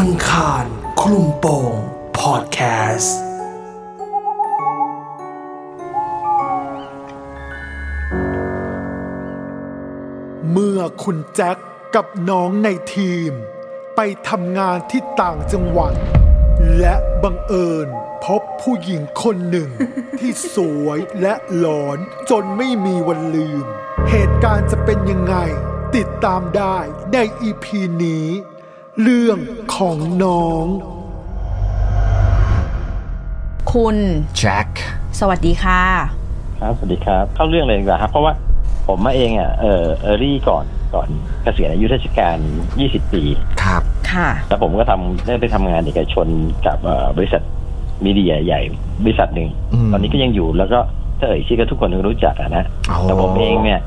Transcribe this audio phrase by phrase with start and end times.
[0.00, 0.64] อังคาร
[1.00, 1.74] คลุมโปง
[2.18, 2.58] พอดแค
[2.96, 3.18] สต์
[10.50, 11.56] เมื่อคุณแจ็ค
[11.94, 13.30] กับน้องในทีม
[13.96, 15.94] ไปทำงานที่ต่างจังหวัด
[16.80, 17.88] และบังเอิญ
[18.24, 19.70] พบผู้หญิงคนหนึ่ง
[20.18, 21.98] ที่สวยและหลอน
[22.30, 23.66] จนไม่มีวันลืม
[24.10, 25.36] เหตุการณ์จะเป็นยังไง
[25.96, 26.78] ติดตามได้
[27.12, 28.26] ในอีพีนี้
[29.02, 29.38] เรื่อง
[29.76, 30.66] ของน้อง
[33.72, 33.96] คุณ
[34.36, 34.68] แจ็ค
[35.20, 35.82] สวัสดีค่ะ
[36.60, 38.32] ครับสวัสดีครับ เข้าเรื่องเลยดีกว่าครับ เพราะว่า
[38.86, 40.64] ผมมาเองอะเออเออรี่ก่อน
[40.94, 41.08] ก่อน
[41.42, 42.36] เกษียณอายุราชการ
[42.76, 43.22] 20 ปี
[43.62, 43.82] ครับ
[44.12, 46.26] ค่ะแล้วผมก็ทำได้ไปทำงานเอกชน
[46.66, 47.42] กับเอ่อบริษัท
[48.04, 48.60] มีเดียใหญ่
[49.04, 49.48] บริษัทหนึ่ง
[49.88, 50.78] มตอนนี้ก็ยังอยู่แล้วก็
[51.18, 53.80] ถ้าเอ่ยชื่อก็ทุกคนก็รู้จักอะนะอ๋อแต่ผมเองเนี่ย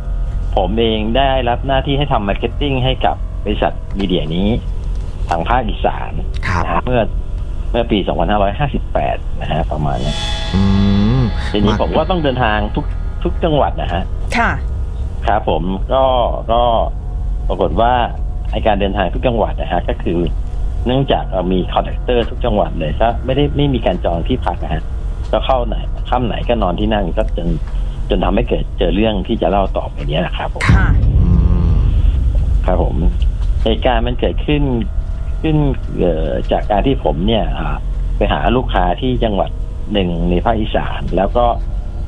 [0.56, 4.50] ผมเองได้รับหน้าที่ให้ทำ marketing ให้กับบริษัท media นี้
[5.30, 6.12] ทางภาคอีสาน
[6.48, 7.02] ครับนะฮะเมื่อ
[7.72, 7.98] เมื่อปี
[8.70, 10.14] 2558 นะฮะประมาณนี้
[10.56, 10.62] อื
[11.20, 12.86] มทีนี้ผมก็ต้องเดินทางทุก
[13.24, 14.04] ทุกจังหวัดนะฮะ
[14.38, 14.52] ค่ะ
[15.28, 16.04] ครับผมก็
[16.52, 16.62] ก็
[17.48, 17.94] ปรากฏว่า
[18.52, 20.20] ไอ้การเดินทางทุกจังหวัดนะฮะก็คือ
[20.86, 24.84] เนื่องจากเรามี contractor ทุกจังหวัดเลยก็ไม่ได้ไม่มีการจองที่พักนะฮะ
[25.32, 25.76] ก็เข้าไหน
[26.10, 27.48] ค่ำไหนก็นอนที่นั่นก็จน
[28.10, 30.88] จนทำให้เกิดเจอเรื่องที่จะเล่าต่อไปเนี้ยนะครับผมค่ะ
[31.22, 31.30] อื
[31.70, 31.78] ม
[32.66, 32.96] ครับผม
[33.64, 34.62] เหตุการณ์มันเกิดขึ้น
[35.42, 35.58] ขึ้น
[36.00, 37.76] เอ่อจากการที่ผมเนี่ยอ่า
[38.18, 39.50] ไปหาลูกค้าที่จังหวัด
[39.94, 41.46] หนึ่งในภาคอีสานแล้วก็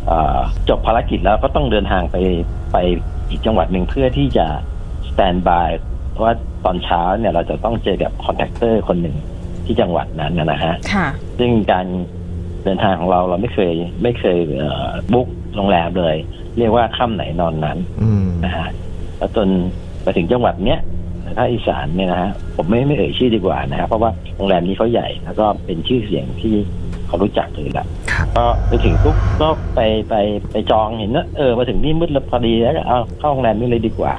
[0.10, 2.18] อ่าจบภารกิจแล้วก็ต้องเดินทางไป
[2.72, 2.78] ไป
[3.30, 4.48] อีกจังหวัดหนึ่งเพื่อที่จะ
[5.10, 5.70] standby
[6.12, 6.34] เพราะว่า
[6.66, 9.16] ตอนเช้าเนี่ยเราจะต้องเจอกับ contractor คนหนึ่ง
[9.66, 11.08] ที่จังหวัดนั้นนะนะฮะค่ะ
[11.40, 11.86] ซึ่งการ
[12.64, 13.74] เดินทางของเราเราไม่เคย
[14.04, 14.38] ไม่เคย
[15.14, 16.16] บุ๊กโรงแรมเลย
[16.58, 18.68] เรียกว่าค่ำไหนนอนนั้นอืมนะฮะ
[19.18, 19.48] แล้วจน
[20.04, 20.80] ไปถึงจังหวัดเนี้ย
[21.38, 26.56] ภาคอีสานเนี่ยนะฮะผมไม่ไม่เอ่ยชื่อดีกว่านะครับเพราะว่าโรงแรมนี้เขาใหญ่แล้วก็เป็นชื่อเสียงที่
[27.08, 29.80] เขารู้จักเลยละครับก็ไปถึงปุ๊บก็ไป
[30.10, 30.16] ไป
[30.52, 34.14] ไปจองเห็นว่าเออมาถึงนี่มืดแล้วพอดีแล้วก็เอาเข้าโรงแรมนี้เลยดีกว่า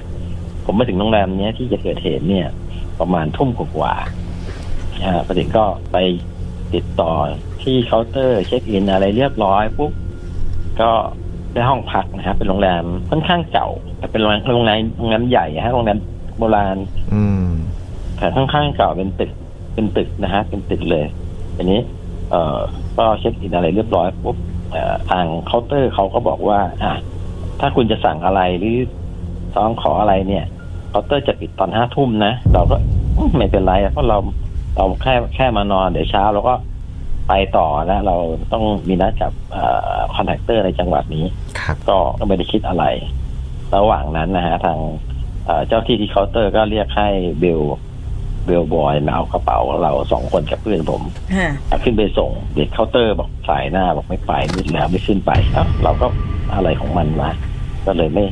[0.65, 2.47] ผมมาถึงโรงแรมเนี้ยที่จะเกิดเหตุเนี่ย
[3.01, 5.97] ประมาณทุ่มกว่าๆนะฮะพอถึงก็ไป
[6.75, 7.13] ติดต่อ
[7.63, 9.93] ที่เคาน์เตอร์ check in อะไรเรียบร้อยปุ๊บ
[10.81, 10.91] ก็
[11.53, 15.99] ได้ห้องพักนะครับเป็นโรงแรมค่อนข้างเก่าแต่เป็นโรงแรมโรงแรมโรงแรมใหญ่ฮะโรงแรม
[16.39, 16.77] โบราณ
[17.15, 17.47] อืม
[18.17, 19.31] แต่ค่อนข้างเก่าเป็นตึก
[19.75, 21.05] เป็นตึกนะฮะ เป็นตึกเลย
[21.57, 21.81] ทีนี้
[22.31, 22.59] เอ่อ
[22.99, 24.37] ก็ check in อะไรเรียบร้อยปุ๊บ
[24.71, 26.95] เอ่อทางเคาน์เตอร์เขาก็บอกว่า อะ
[27.61, 28.77] ถ้าคุณจะสั่งอะไรหรือ
[29.57, 30.45] ร้องขออะไรเนี่ย
[30.89, 32.77] เคาน์เตอร์จะปิดตอนห้าทุ่มนะเราก็
[33.17, 34.19] อืมไม่เป็นไรเพราะเรา
[34.77, 36.55] เราแค่แค่มานอนเดี๋ยวเช้าเราก็
[37.29, 38.17] ไปต่อแล้วเรา
[38.53, 39.33] ต้องมีนัดกับ
[40.15, 41.25] contractor ในจังหวัดนี้
[41.61, 42.85] ครับก็ก็ไม่ได้คิดอะไร
[43.77, 44.79] ระหว่างนั้นนะฮะ ทาง
[45.47, 47.09] เอ่อเจ้าหน้าที่ที่เคาน์เตอร์ก็เรียกให้
[47.41, 47.61] bell
[48.47, 51.03] bellboy มาเอากระเป๋าเราสองคนกับเพื่อนผม
[51.35, 56.07] ค่ะเอาขึ้นไปส่งเด็กเคาน์เตอร์บอกส่ายหน้าบอกไม่ไปมืดแล้วไม่ขึ้นไปเอ้าเราก็
[56.55, 57.31] อะไรของมันมา
[57.87, 58.25] ก็เลยไม่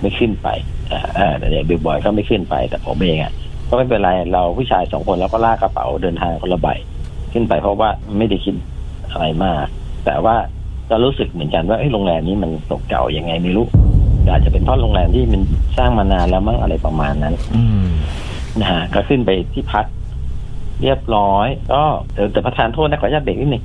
[0.00, 0.48] ไม่ขึ้นไป
[0.92, 3.32] อ่าอ่าแต่เด็กเบลบอยก็ไม่ขึ้นไปแต่ผมเองอะ
[3.68, 6.68] ก็ไม่เป็นไรเราผู้ชายสองคนเราก็ลากกระเป๋าเดินทางคนละใบ
[7.32, 8.54] ขึ้นไปเพราะว่าไม่ได้คิด
[9.10, 9.64] อะไรมาก
[10.06, 10.36] แต่ว่า
[10.90, 13.66] ก็รู้สึกเหมือนกันว่าเอ้ยโรงแรมนี้มันตกเก่ายังไงไม่รู้
[14.28, 15.42] อาจจะเป็นเพราะโรงแรมที่มัน
[15.78, 17.86] สร้างมานานแล้วมั้งอะไรประมาณนั้น อืม
[18.60, 19.84] นะฮะก็ขึ้นไปที่พัก
[20.82, 21.82] เรียบร้อย ก็
[22.14, 23.64] แต่แต่ประธานโทษนะขออนุญาตเบรกนิดหนึ่ง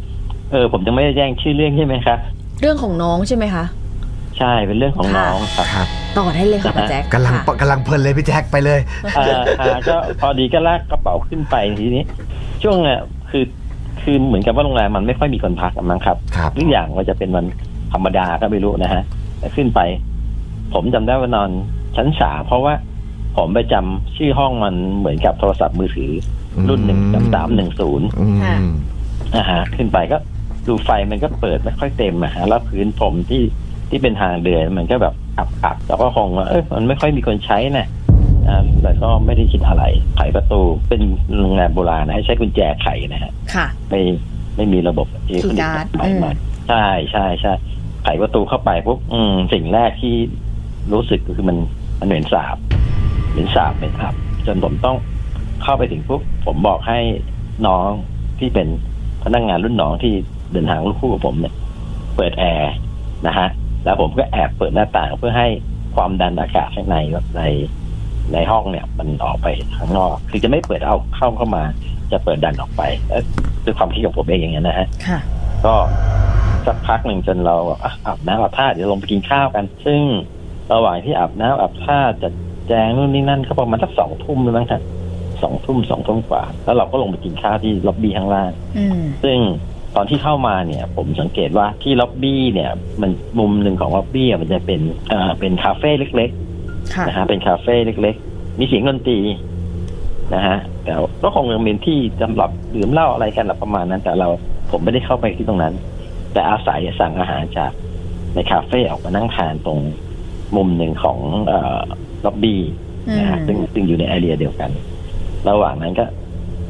[0.51, 2.17] เออผมจะไม่ได้แจ้งชื่อเรื่องใช่ไหมครับ
[2.61, 3.65] เรื่องของน้องใช่ไหมคะ
[4.37, 8.79] ใช่เป็นเรื่องของน้องครับครับต่อได้เลยค่ะป้าแจ็คกำลังค่ะกำลังเพลินเลยพี่แจ็คไปเลย
[9.17, 9.25] อ่า
[9.59, 12.03] อ่าก็พอดีก็ลากกระเป๋าขึ้นไปทีนี้
[12.63, 13.43] ช่วงน่ะคือ
[14.01, 17.45] คือเหมือนกับว่าโรงแรมมันไม่ค่อยมีคนพักอะมั้งครับครับทุกอย่างมันจะเป็นวัน
[17.93, 19.03] ธรรมดาก็ไม่รู้นะฮะ
[19.39, 19.79] แต่ขึ้นไป
[20.75, 21.49] ผมจำได้ว่านอน
[21.95, 22.73] ชั้นสามเพราะว่า
[23.37, 26.11] ผมไปจำชื่อห้องมันเหมือนกับโทรศัพท์มือถือ
[26.69, 28.57] รุ่นหนึ่งจำสามหนึ่งศูนย์อืมค่ะ
[29.35, 30.17] นะฮะขึ้นไปก็
[30.67, 33.43] ดูไฟมันก็เปิดไม่ค่อยเต็มอะฮะแล้วพื้นผมที่
[33.89, 37.87] ที่เป็นทางเดินมันก็แบบอับอับแล้วก็คงว่าเอ้ยมันไม่ค่อยมีคนใช้นะ
[38.47, 39.83] อ่าแต่ก็ไม่ได้คิดอะไร
[40.15, 41.01] ไขประตูเป็น
[41.39, 44.01] โรงแรมโบราณนะให้ใช้กุญแจไขนะฮะค่ะไม่
[44.55, 46.31] ไม่มีระบบอิเล็กทรอนิกคีย์การ์ดส์ใหม่มา
[46.69, 47.53] ใช่ใช่ใช่
[48.03, 50.15] ไขประตูเข้าไปปุ๊บอืมสิ่งแรกที่
[50.93, 51.57] รู้สึกก็คือมัน
[51.99, 52.57] มันเหม็นสาบ
[53.31, 54.15] เหม็นสาบเหม็นอับ
[54.45, 54.97] จนผมต้อง
[55.63, 56.99] เข้าไปถึงปุ๊บผมบอกให้
[57.67, 57.87] น้อง
[58.39, 58.67] ที่เป็น
[59.23, 60.13] พนักงานรุ่นน้องที่
[60.51, 61.53] เดินทางรุ่นคู่กับผมเนี่ย
[62.15, 62.73] เปิดแอร์
[63.27, 63.47] นะฮะ
[63.83, 65.47] แล้วผมก็แอบเปิดหน้าต่างเพื่อให้
[65.95, 66.97] ความดันอากาศข้างใน
[67.37, 67.43] ใน
[68.33, 69.47] ในห้องเนี่ย มันออกไป
[69.77, 71.63] ข้างนอก คือจะไม่เปิดเอาเข้าเข้ามา
[72.11, 73.21] จะเปิดดันออกไปแล้ว
[73.65, 75.19] ด้วยความคิดของผมเองอย่างนั้นนะฮะค่ะ
[75.65, 75.73] ก็
[76.65, 80.01] สักพักหนึ่งจนเราอะอาบน้ำอาบท่าเดี๋ยวลงไปกินข้าวกัน ซึ่ง
[80.73, 82.33] ระหว่างที่อาบน้ำอาบท่าจัด
[82.67, 84.81] แจงนู่นนี่นั่นก็ประมาณสักสองทุ่มเลยมั้งครับ
[85.41, 89.37] สสองทุ่มสองทุ่มกว่า แล้วเราก็ลงไปกินข้าวที่ล็อบบี้ข้างล่างอืมซึ่ง
[89.95, 92.71] ตอนที่เข้ามาเนี่ย ผมสังเกตว่าที่ล็อบบี้เนี่ย
[93.01, 96.29] มันมุมหนึ่งของล็อบบี้อะมันจะเป็นเอ่อเป็นคาเฟ่เล็ก
[96.93, 99.19] ค่ะๆนะฮะเป็นคาเฟ่เล็ก ๆ มีเสียงดนตรี
[100.35, 104.27] นะฮะแต่ก็คงยังเป็นที่สำหรับดื่มเหล้าอะไรกันละประมาณนั้น แต่เรา
[104.71, 105.73] ผมไม่ได้เข้าไปที่ตรงนั้น
[106.33, 107.71] แต่อาศัยสั่งอาหารจาก
[108.33, 109.79] ในคาเฟ่ออกมานั่งทานตรง
[110.55, 111.81] มุมหนึ่งของเอ่อ
[112.25, 112.61] ล็อบบี้
[113.17, 114.69] นะฮะอืมซึ่งซึ่งอยู่ใน area เดียวกัน
[115.49, 116.05] ระหว่างนั้นก็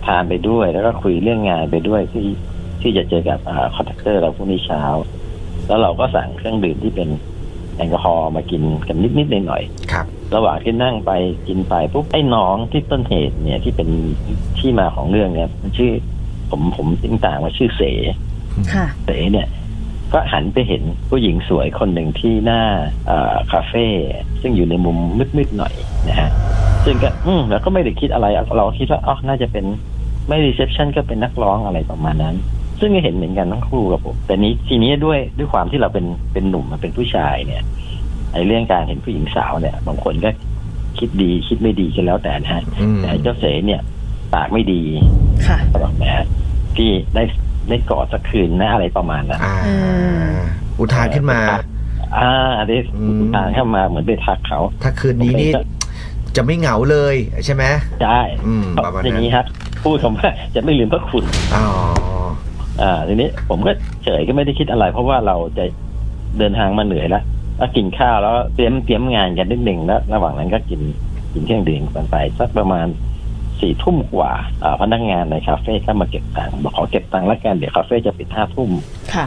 [0.05, 2.27] ทานไปด้วยแล้วก็คุยเรื่องงานไปด้วยที่
[2.81, 3.39] ที่จะเจอกับ
[3.75, 4.83] contractor เราพรุ่งนี้เช้า
[5.67, 7.09] แล้วเราก็สั่งเครื่องดื่มที่เป็น
[7.77, 11.11] แอลกอฮอล์มากินกันนิดๆหน่อยครับๆระหว่างที่นั่งไป
[11.47, 13.89] กินไปปุ๊บไอ้น้องที่ต้นเหตุเนี่ยที่เป็น
[14.59, 15.91] ที่มาของเรื่องเนี่ยมันชื่อ
[16.49, 17.83] ผมผมติ้งต่างว่าชื่อเส
[18.73, 19.47] ค่ะเสเนี่ย
[20.13, 22.61] ก็หันไปเห็นผู้หญิงสวยคนหนึ่งที่หน้า
[23.07, 23.85] เอ่อคาเฟ่
[24.41, 24.97] ซึ่งอยู่ในมุม
[25.37, 25.73] มืดๆหน่อย
[26.07, 26.29] นะฮะ
[26.85, 29.65] ซึ่งก็อืมแล้วก็ไม่ได้คิดอะไรเราคิดว่าอ๋อน่าจะเป็น
[30.27, 32.35] ไม่ reception ก็เป็นนักร้องอะไรประมาณนั้น
[32.79, 37.63] ซึ่งก็เห็นเหมือนกันทั้งคู่กับผม แต่นี้ทีนี้ด้วยด้วยความที่เราเป็นเป็นหนุ่มมาเป็นผู้ชายเนี่ย
[38.33, 40.29] ไอ้เรื่องการเห็นผู้หญิงสาวเนี่ย บางคนก็
[40.99, 43.81] คิดดีคิดไม่ดีกันแล้วแต่นะฮะอืมแต่ไอ้เจ้าเสเนี่ย
[44.33, 44.81] ปากไม่ดี
[45.47, 46.05] ค่ะก็บอกแหม
[46.75, 47.23] พี่ได้
[47.69, 49.75] ได้กอดสักคืนนะอะไรประมาณนั้นอ่าอื
[50.29, 50.33] ม
[50.79, 51.39] อุทานขึ้นมา
[52.17, 52.31] อ่า
[52.67, 55.51] ได้อืมทางเข้ามาเหมือนไปทักเขา ถ้าคืนนี้นี่
[56.35, 57.15] จะไม่เหงาเลย
[57.45, 57.63] ใช่ไหม
[58.01, 59.45] ใช่อืมประมาณนั้นอย่างนี้ครับ
[59.83, 61.23] พูดคำว่าจะไม่ลืมพระคุณ
[61.55, 61.65] อ๋อ
[62.81, 63.71] อ่าทีนี้ผมก็
[64.03, 65.65] เฉยก็ไม่ได้คิดอะไร เพราะว่าเราจะ
[66.37, 67.23] เดินทางมาเหนื่อยแล้ว
[67.57, 70.81] แล้วกินข้าวแล้วเตรียมเตรียมงานกันนิดหนึ่งแล้ว ระหว่างนั้นก็กิน
[71.33, 72.87] กินเครื่องดื่มกันไปสักประมาณ
[73.59, 74.31] สี่ทุ่มกว่า
[74.63, 78.69] อ่าพนักงานในคาเฟ่ก็มาเก็บตังค์บอกขอเก็บตังค์แล้วกันเดี๋ยวคาเฟ่จะปิดห้าทุ่ม
[79.13, 79.25] ค่ะ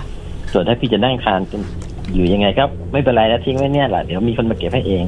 [0.53, 1.63] ส่วนถ้าพี่จะนั่งทานจน
[2.15, 5.05] อยู่ยังไงก็ไม่เป็นไรแล้วทิ้งไว้เนี่ยแหละเดี๋ยวมีคนมาเก็บให้เอง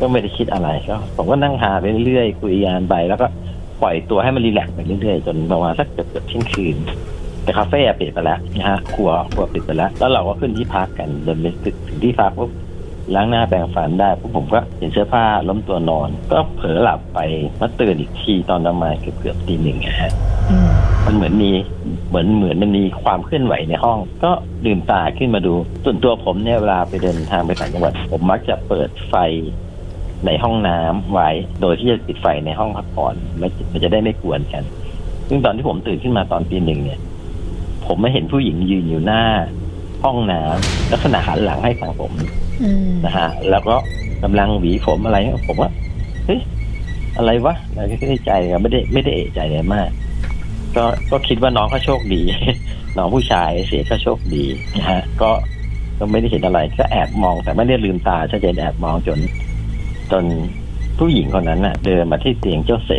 [0.00, 3.26] ก็ไม่ได้คิดอะไรก็ผมก็นั่งทานไปเรื่อยๆคุยงานไปแล้วก็
[3.82, 6.76] ปล่อยตัวให้มันรีแลกซ์ไปเรื่อยๆจนประมาณสักเกือบเกือบเที่ยงคืน
[7.42, 11.46] แต่คาเฟ่อะปิดไปแล้วนะฮะครัวครัวปิดไปแล้ว แล้วเราก็ขึ้นที่พักกันเดินไป
[11.88, 12.50] ถึงที่พักปุ๊บ
[13.14, 17.18] ล้างหน้าแปรงฟันได้ปุ๊บผมก็เห็นเสื้อผ้าล้มตัวนอน ก็เผลอหลับไป
[17.60, 20.12] มาตื่นอีกทีตอนประมาณเกือบเกือบตีหนึ่งอะฮะ
[20.50, 20.70] อืม
[21.06, 21.50] มันเหมือนมี
[22.08, 24.30] เหมือนเหมือนมันมีความเคลื่อนไหวในห้อง ก็
[24.64, 25.54] ลืมตาขึ้นมาดู
[25.84, 29.14] ส่วนตัวผมเนี่ยเวลาไปเดินทางไปต่างจังหวัด ผมมักจะเปิดไฟ
[30.26, 34.62] ในห้องน้ำไว้ โดยที่จะปิดไฟในห้องพักผ่อนไม่มันจะได้ไม่กวนกัน
[35.28, 37.00] ซึ่งตอนที่ผมตื่นขึ้นมาตอนตีหนึ่งเนี่ย
[37.86, 39.22] ผมไม่เห็นผู้หญิงยืนอยู่หน้า
[40.04, 42.51] ห้องน้ำลักษณะหันหลังให้ทางผมอืม
[43.04, 43.74] นะฮะ แล้วก็
[44.22, 45.70] กำลังหวีผมอะไรผมว่า
[46.26, 46.40] เฮ้ย
[47.16, 49.88] อะไรวะเราก็ได้ใจกันไม่ได้ไม่ได้เอะใจอะไรมาก
[50.76, 52.22] ก็ก็คิดว่าน้องเขาโชคดี
[52.96, 54.44] น้องผู้ชายเสียก็โชคดี
[54.78, 55.30] นะฮะ ก็
[55.98, 59.18] ก็ไม่ได้เห็นอะไรก็แอบมอง แต่ไม่ได้ลืมตาชัดเจนแอบมองจน
[60.12, 60.24] จน
[60.98, 62.92] ผู้หญิงคนนั้นน่ะ เดินมาที่เตียงเจ้าเส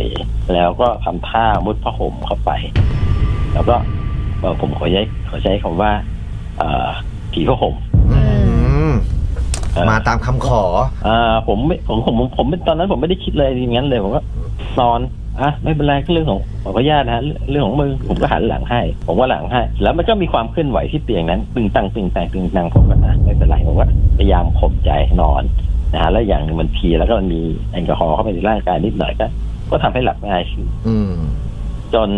[0.54, 2.50] แล้วก็ทำท่ามุดผ้าห่มเข้าไป
[3.54, 3.76] แล้วก็
[4.40, 5.92] เอ่อผมขอใช้ขอใช้คำว่า
[6.58, 6.88] เอ่อ
[7.32, 7.74] ผีผ้าห่ม
[8.12, 8.20] อื
[9.74, 10.62] มเอ่อมาตามคำขอ
[11.06, 14.20] อ่าผมไม่ผมผมผมผมตอนนั้นผมไม่ได้คิดเลยอย่างนั้นเลยผมก็
[14.80, 15.00] นอน
[15.40, 23.86] อะไม่เป็นไรก็เรื่องของขออนุญาตนะฮะเรื่องของมึงผมก็หันหลังให้ ผมก็หลังให้ แล้วมันก็มีความเคลื่อนไหวที่เตียงนั้น ตึงตังตึงตังตึงตังผมก็อะไม่เป็นไรผมก็
[24.18, 24.90] พยายามข่มใจ
[25.22, 25.42] นอน
[25.92, 29.26] นะฮะแล้วอย่างหนึ่งมันเพลียแล้วก็มันมีแอลกอฮอล์เข้าไปในร่างกายนิดหน่อยก็
[29.70, 31.14] ก็ทำให้หลับง่ายขึ้นอืม
[31.94, 32.10] จน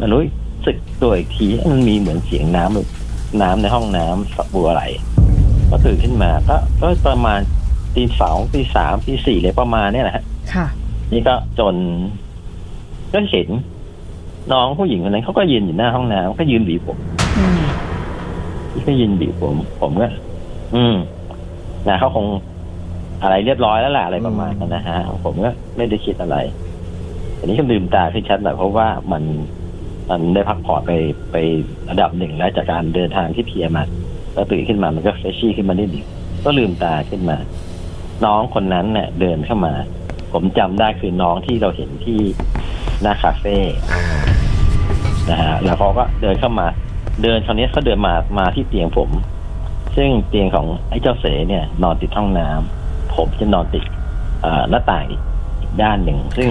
[0.00, 0.22] มันรู้
[0.66, 4.84] สึกตัวอีกทีมันมีเหมือนเสียงน้ำน้ำในห้องน้ำฝักบัวไหล
[5.70, 7.40] ก็ตื่นขึ้นมาก็ก็ประมาณ
[7.96, 10.66] ตีสองตีสามตีสี่เลยประมาณเนี้ยนะฮะค่ะ
[11.12, 11.74] นี่ก็จน
[13.12, 13.48] ก็เห็น
[14.52, 16.98] น้องผู้หญิงคนนั้นเขาก็ยืนอยู่หน้าห้องน้ำก็ยืนบีบผม
[17.38, 17.60] อืม
[18.88, 20.08] ก็ยืนบีบผม ผมก็
[20.74, 20.94] อืม
[21.88, 22.26] นะเขาคง
[23.22, 26.36] อะไรเรียบร้อยแล้วแหละอะไรประมาณนั้นนะฮะผมก็ไม่ได้คิดอะไร
[27.38, 29.22] อันนี้ก็ลืมตาขึ้นชัดหน่อยเพราะว่ามัน
[30.10, 30.92] มันได้พักผ่อนไป
[31.30, 31.36] ไป
[31.90, 33.82] ระดับหนึ่งแล้วจากการเดินทางที่เพลียมา
[34.36, 36.06] แล้วตื่นขึ้นมามันก็เฟชชี่ขึ้นมานิดหนึ่ง
[36.44, 37.36] ก็ลืมตาขึ้นมา
[38.24, 39.74] น้องคนนั้นเนี่ยเดินเข้ามา
[40.32, 42.20] ผมจำได้คือน้องที่เราเห็นที่
[43.02, 43.56] หน้าคาเฟ่
[45.30, 46.66] นะฮะแล้วเขาก็เดินเข้ามา
[47.22, 49.10] เดินคราวนี้เขาเดินมามาที่เตียงผม
[49.96, 53.84] ซึ่งเตียงของไอ้เจ้าเสเนี่ย นอนติดห้องน้ำผมจะนอนติด
[54.70, 55.22] หน้าต่างอีก
[55.82, 56.50] ด้านหนึ่ง ซึ่ง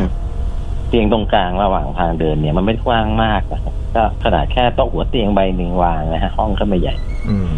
[0.95, 6.95] ตียงตรงกลางระหว่างทางเดินเนี่ย มันไม่ได้กว้างมากนะครับก็ขนาดแค่โต๊ะหัวเตียงใบหนึ่งวางนะฮะห้องก็ไม่ใหญ่
[7.29, 7.51] อืม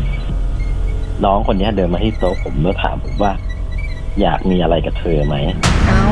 [1.26, 3.32] น้องคนนี้เดินมาที่โต๊ะผมแล้วถามผมว่า
[4.22, 5.36] อยากมีอะไรกับเธอไหม
[5.88, 6.04] เอา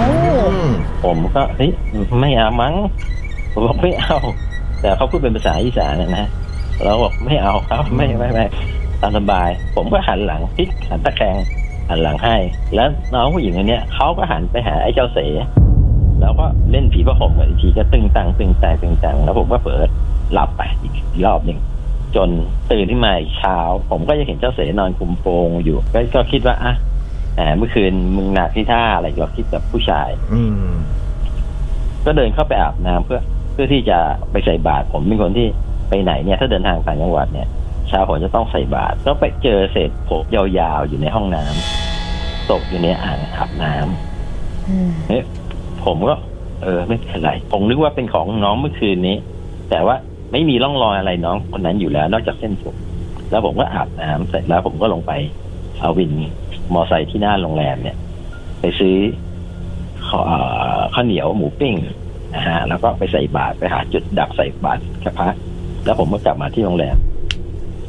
[0.54, 0.72] อืม
[1.04, 1.72] ผมก็เฮ้ย
[2.20, 2.74] ไม่เอามั้ง
[3.54, 4.18] ผมบอกไม่เอา
[4.82, 6.26] แต่เขาพูดเป็นภาษาอีสานนะนะ
[6.84, 8.46] เราบอกไม่เอาครับไม่ไม่ไม่
[9.02, 11.36] ตามสบาย ผมก็หันหลังพลิกหันตะแคง
[11.90, 12.36] หันหลังให้
[12.76, 15.20] แล้วน้องผู้หญิงคนเนี้ยเขาก็หันไปหาไอ้เจ้าเส
[16.22, 19.82] แล้วก็เล่นผีประหมกันอีกทีก็ตึงตังตึงตังตึงตังแล้วผมก็เผลอ
[20.34, 20.94] หลับไปอีก
[21.26, 21.60] รอบหนึ่ง
[22.16, 22.30] จน
[22.72, 23.58] ตื่นขึ้นมาอีกเช้า
[23.92, 26.74] ผมก็จะเห็นเจ้าเสนอนคุมโปงอยู่ก็ก็คิดว่าอะ
[27.36, 30.70] แหมเมื่อคืนมึงหนักที่ท่าอะไรก็คิดแบบผู้ชาย อืม
[32.06, 33.20] ก็เดินเข้าไปอาบน้ำเพื่อ
[33.54, 33.98] เพื่อที่จะ
[34.32, 35.48] ไปใส่บาตรผมเป็นคนที่
[35.90, 37.48] ไปไหนเนี่ยถ้าเดินทางต่างจังหวัดเนี่ย
[37.88, 45.24] เช้าผมจะต้องใส่บาตรก็ไปเจอเศษผมยาวๆอยู่ในห้องน้ำตกอยู่ในอ่างอาบน้ำอืมเอ๊ะ
[45.86, 46.16] ผมก็
[46.64, 49.18] เออ ไม่เป็นไร ผมนึกว่าเป็นของน้องเมื่อคืนนี้
[49.70, 49.96] แต่ว่า
[50.32, 52.76] ไม่มีร่องรอยอะไรน้องคนนั้นอยู่แล้ว นอกจากเส้นผม
[53.32, 55.12] แล้วผมก็อาบน้ำเสร็จแล้วผมก็ลงไป
[55.80, 56.12] เอาวิน
[56.74, 57.98] มอไซค์ที่หน้าโรงแรมเนี่ย
[58.62, 58.96] ไปซื้อ
[60.08, 60.38] ข้าวเอ่
[60.78, 61.76] อข้าวเหนียวหมูปิ้ง
[62.36, 65.30] นะฮะ แล้วก็ไปใส่บาตรไปหาจุดดักใส่บาตรกระพะ
[65.86, 66.98] แล้วผมก็กลับมาที่โรงแรม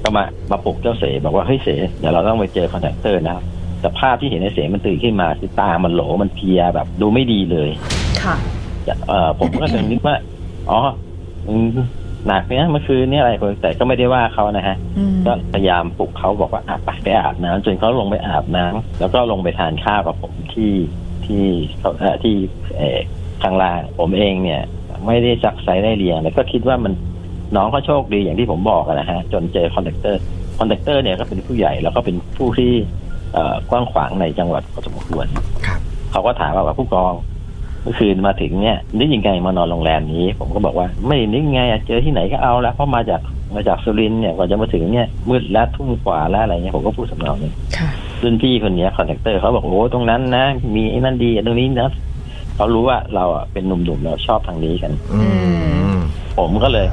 [0.03, 3.45] ก็มามาปลุกเจ้าเสบอกว่าเฮ้ยเสเดี๋ยวเราต้องไปเจอ contractor นะครับ
[3.87, 7.71] แต่ภาพที่เห็นในเสมันตื่นขึ้นมาคือตามันโหลมันเพลียแบบดูไม่ดีเลย
[8.23, 8.37] ค่ะ
[9.09, 10.17] เออผมก็เลยนึกว่า
[10.71, 10.81] อ๋อ
[11.49, 11.69] อืม
[12.27, 20.73] หนักเนี่ยเมื่อคืนเนี่ยอะไรแต่ก็ไม่ได้ว่าเขานะฮะอืมก็พยายามปลุกเขาบอกว่าอะไปไปอาบน้ำจนเขาลงไปอาบน้ำแล้วก็ลงไปทานข้าวกับผมที่
[21.27, 21.45] ที่
[21.79, 22.35] เขาเอ่อที่
[22.77, 22.99] เอ่อ
[23.43, 24.61] ข้างล่างผมเองเนี่ย
[25.07, 26.93] ไม่ได้ซักไซ้ไล่เรียงแล้วก็คิดว่ามัน
[27.57, 33.06] น้องเขาโชคดีอย่างที่ผมบอกอะนะฮะ จนเจอ contractor contractor เนี่ยก็เป็นผู้ใหญ่แล้วก็เป็นผู้ที่เอ่อ
[33.71, 35.27] กว้างขวางในจังหวัดพอสมควร
[35.67, 35.81] ครับ
[36.11, 37.15] เขาก็ถามว่าว่าผู้กอง
[37.83, 43.21] เมื่อคืนมาถึงเนี่ยนึกยังไงมานอนโรงแรมนี้ ผมก็บอกว่า ไม่นึกไงอะเจอที่ไหนก็เอาละเพราะมาจาก
[43.55, 47.89] มาจากสุรินทร์เนี่ยกว่าจะมาถึงเนี่ยมืดแล้วทุ่มกว่าแล้วอะไรเงี้ยผมก็พูดทำนองนี้ค่ะ
[48.23, 50.45] รุ่นพี่คนเนี้ contractor เขาบอกโอ้ตรงนั้นนะ
[50.77, 51.91] มีไอ้นั่นดีตรงนี้นะ
[52.57, 55.23] เขารู้ว่าเราอะเป็นหนุ่มๆเราชอบทางนี้กัน อื
[55.95, 55.97] ม
[56.39, 56.87] ผมก็เลย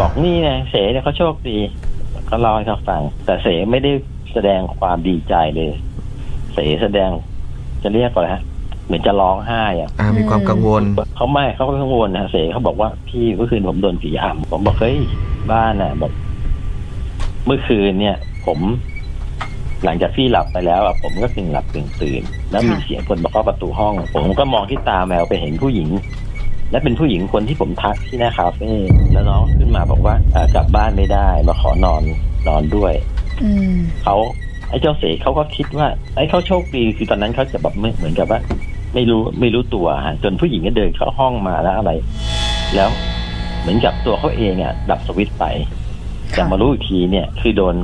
[0.00, 1.58] บอกนี่ไงเสเนี่ยเขาโชคดี
[2.30, 3.92] ก็เล่าให้เขาฟัง แต่เสไม่ได้
[4.32, 5.70] แสดงความดีใจเลย
[6.54, 7.10] เสแสดง
[7.82, 8.42] จะเรียกว่าอะไรฮะ
[8.86, 10.82] เหมือนจะร้องไห้อะอ่ามีความกังวล
[11.16, 14.98] เขาไม่เขาก็กังวลนะเสเขาบอกว่าพี่เมื่อคืนผมโดนผีอำผมบอกเฮ้ย
[15.52, 16.12] บ้านน่ะบอก
[17.46, 18.16] เมื่อคืนเนี่ย
[18.46, 18.58] ผม
[19.84, 25.88] หลังจากพี่หลับไปแล้วอะผมก็กึ่งหลับกึ่งตื่น แล้วมีค่ะเสียงคนมาเคาะประตูห้อง ผมก็มองที่ตาแมวไปเห็นผู้หญิง
[26.70, 28.72] และเป็นผู้หญิงคนที่ผมทักที่หน้าคาเฟ่
[29.12, 32.02] แล้วน้องขึ้นมาบอกว่าเอ่อกลับบ้านไม่ได้มาขอนอน
[32.48, 33.17] นอนด้วยอืม
[34.02, 34.16] เขา
[34.68, 38.40] ไอ้เจ้าเสกเขาก็คิดว่า ไอ้เขาโชคดีคือตอนนั้นเขาจะแบบไม่เหมือนกับว่า
[38.94, 41.92] ไม่รู้ไม่รู้ตัวฮะจนผู้หญิงก็เดินเข้าห้องมาแล้วอะไร
[42.74, 42.88] แล้ว
[43.60, 45.44] เหมือนกับตัวเขาเองอะดับสวิตช์ไป
[46.30, 47.76] แต่ค่ะมารู้อีกทีเนี่ย คือโดน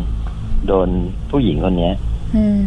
[0.68, 0.88] โดน
[1.30, 1.94] ผู้หญิงคนเนี้ย
[2.36, 2.60] อืม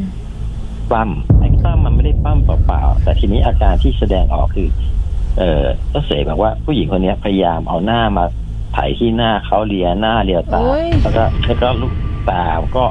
[0.91, 4.67] ปั้มไอ้ปั้มมันไม่ได้ปั้มเปล่าๆแต่ทีนี้อาการที่แสดงออกคือ
[5.39, 8.25] เออเจ้าเสกบอกว่าผู้หญิงคนเนี้ยพยายามเอาหน้ามา
[8.73, 11.93] ไถที่หน้าเขาเลียหน้าเลียตาโอ้ยแล้วก็แล้วก็ลูก
[12.29, 12.43] ตา
[12.77, 12.85] ก็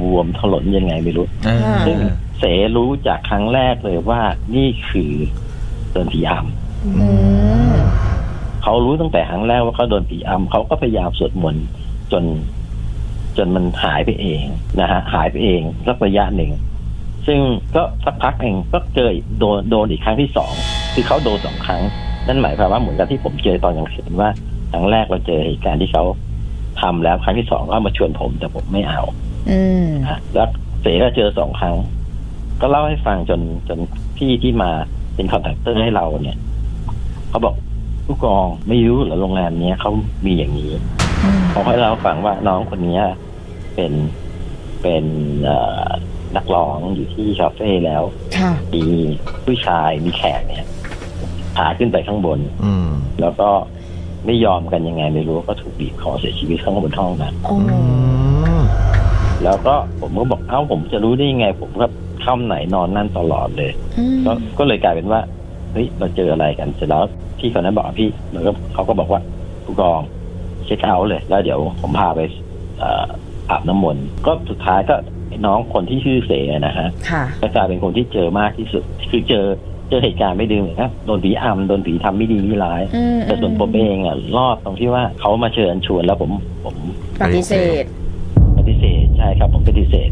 [0.00, 1.98] บวมๆถลนยังไงไม่รู้เออซึ่ง
[2.38, 2.44] เส
[2.76, 4.20] รู้จากครั้งแรกเลยว่า
[4.54, 5.12] นี่คือ
[5.92, 6.32] โดนผีอ
[6.84, 7.08] อื
[7.72, 11.66] มำเขารู้ตั้งแต่ครั้งแรกว่าเขาโดนผีอำเขาก็พยายามสวดมนต์
[12.12, 12.24] จน
[13.36, 14.44] จนมันหายไปเอง
[14.80, 16.50] นะฮะหายไปเองสักระยะหนึ่ง
[17.26, 17.40] ซึ่ง
[17.76, 20.52] ก็สักพักเองก็เจออีกโดนโดนอีกครั้งที่สอง
[20.94, 21.82] คือเขาโดนสองครั้ง
[22.26, 24.30] นั่นหมายความว่าเหมือนกับที่ผมเจอตอนกลางคืนว่า
[24.72, 26.04] ครั้งแรกเราเจอเหตุการณ์ที่เขา
[26.80, 29.00] ทำแล้วครั้งที่สองก็มาชวนผม แต่ผมไม่เอา
[29.50, 30.48] อืมฮะแล้ว
[30.80, 31.76] เสก็เจอสองครั้ง
[32.60, 33.78] ก็เล่าให้ฟังจนจน
[34.16, 34.70] พี่ที่มา
[35.14, 36.38] เป็นคอนแทคเตอร์ให้เราเนี่ย
[37.30, 37.54] เขาบอก
[38.06, 39.90] ผู้กองไม่รู้เหรอโรงแรมเนี้ยเขา
[40.26, 40.70] มีอย่างนี้
[41.24, 43.02] อืมเขาให้เราฟังว่าน้องคนเนี้ย
[43.74, 43.92] เป็น
[44.82, 45.04] เป็น
[45.44, 45.88] เอ่อ
[46.36, 48.02] นักร้องอยู่ที่คาเฟ่แล้ว
[48.38, 48.84] ค่ะมี
[49.44, 50.64] ผู้ชายมีแขกเนี่ย
[51.56, 52.88] พาขึ้นไปข้างบนอืม
[53.20, 53.48] แล้วก็
[54.26, 57.78] ไม่ยอมกันยังไงไม่รู้ก็ถูก บีบคอเสียชีวิตข้างบนห้องนั้นโอ้อื
[58.60, 58.62] ม
[59.44, 61.86] แล้วก็ผมก็บอกเอ้าผมจะรู้ได้ยังไง ผมก็
[62.24, 65.20] ค่ำไหนนอนนั่นตลอดเลยอืมก็ก็เลยกลายเป็นว่า
[65.72, 67.02] เฮ้ยเราเจออะไรกันเสร็จแล้ว
[67.38, 69.20] พี่คนนั้นบอกว่าพี่มันก็เขาก็บอกว่า
[69.64, 70.00] ผู้กอง
[70.64, 72.20] เช็คเอาท์เลย แล้วเดี๋ยวผมพาไป
[72.78, 73.04] เอ่อ
[73.50, 74.94] อาบน้ำมนต์ก็สุดท้ายก็
[75.28, 86.30] ไอ้น้องคนที่ชื่อเสนะฮะค่ะก็กลายเป็นคนที่เจอมากที่สุด คือเจอเจ อเหตุการณ์ไม่ดีเหมือนกันโดนผีอำโดนผีทำไม่ดีไม่ร้ายอืมแต่ส่วนผมเองอะรอดตรงที่ว่าเขามาเชิญชวนแล้วผม
[86.64, 86.76] ผม
[87.22, 87.84] ปฏิเสธ
[88.58, 90.10] ปฏิเสธใช่ครับผมปฏิเสธ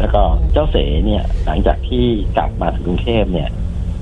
[0.00, 0.76] แล้วก็เจ้าเส
[1.06, 2.04] เนี่ย หลังจากที่
[2.36, 3.48] กลับมาถึงกรุงเทพเนี่ย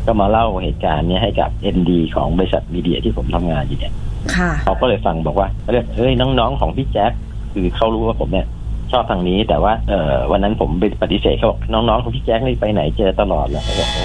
[0.07, 3.93] ก็มาเล่าเหตุการณ์เนี้ยให้กับเอ็นดีของบริษัทมีเดียที่ผมทำงานอยู่เนี่ย
[4.35, 7.13] ค่ะเขาก็เลยฟังบอกว่าเรียกเฮ้ยน้องๆของพี่แจ๊ค
[7.53, 8.47] คือเขารู้ว่าผมเนี่ย
[8.93, 14.05] ชอบทางนี้แต่ว่าเออวันนั้นผมไปปฏิเสธเขาบอกน้องๆของพี่แจ๊คนี่ไปไหนเจอตลอดแล้วเขาบอกโอ้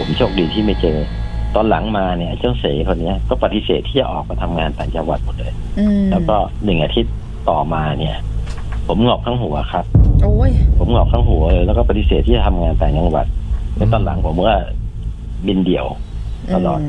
[0.00, 0.98] ผมโชคดีที่ไม่เจอ
[1.54, 7.14] ตอนหลังมาเนี่ยเจ้าเสคนเนี้ยก็ปฏิเสธที่จะออกมาทำงานต่างจังหวัดหมดเลยอืมแล้วก็หนึ่งอาทิตย์
[7.48, 8.16] ต่อมาเนี่ย
[8.86, 9.84] ผมหงอกทั้งหัวครับ
[10.22, 13.26] โอ้ยผมหงอกทั้งหัวเลยแล้วก็ปฏิเสธที่จะทำงานต่างจังหวัด
[13.76, 14.54] แล้วตอนหลังผมก็
[15.46, 15.86] บินเดี่ยว
[16.54, 16.84] ตลอดม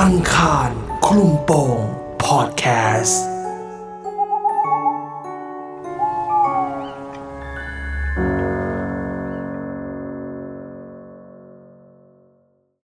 [0.00, 0.70] อังคาร
[1.06, 1.76] คลุมโปง
[2.24, 2.64] พอดแค
[3.00, 3.22] สต์